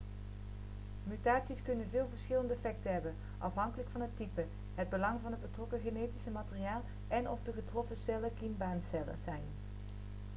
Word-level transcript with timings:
mutaties 1.03 1.61
kunnen 1.63 1.89
veel 1.91 2.07
verschillende 2.13 2.53
effecten 2.53 2.93
hebben 2.93 3.13
afhankelijk 3.37 3.89
van 3.91 4.01
het 4.01 4.17
type 4.17 4.45
het 4.75 4.89
belang 4.89 5.19
van 5.21 5.31
het 5.31 5.41
betrokken 5.41 5.79
genetische 5.81 6.29
materiaal 6.31 6.81
en 7.07 7.29
of 7.29 7.39
de 7.43 7.51
getroffen 7.53 7.97
cellen 7.97 8.33
kiembaancellen 8.37 9.17
zijn 9.23 9.43